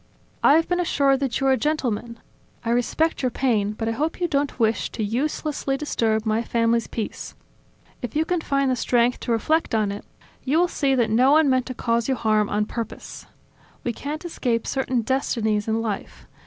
[0.43, 2.17] I have been assured that you are a gentleman.
[2.65, 6.87] I respect your pain, but I hope you don't wish to uselessly disturb my family's
[6.87, 7.35] peace.
[8.01, 10.03] If you can find the strength to reflect on it,
[10.43, 13.27] you will see that no one meant to cause you harm on purpose.
[13.83, 16.25] We can't escape certain destinies in life.